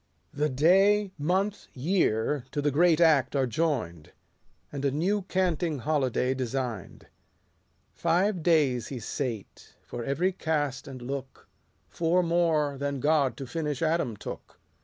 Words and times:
The 0.33 0.49
day, 0.49 1.11
month, 1.19 1.67
year, 1.75 2.43
to 2.53 2.59
the 2.59 2.71
great 2.71 2.99
act 2.99 3.35
are 3.35 3.45
join'd: 3.45 4.13
And 4.71 4.83
a 4.83 4.89
new 4.89 5.21
canting 5.21 5.77
holiday 5.77 6.33
design'd. 6.33 7.05
Five 7.93 8.41
days 8.41 8.87
he 8.87 8.97
sate, 8.99 9.75
for 9.83 10.03
every 10.03 10.31
cast 10.31 10.87
and 10.87 11.03
look— 11.03 11.47
Four 11.87 12.23
more 12.23 12.79
than 12.79 12.99
God 12.99 13.37
to 13.37 13.45
finish 13.45 13.83
Adam 13.83 14.17
took. 14.17 14.59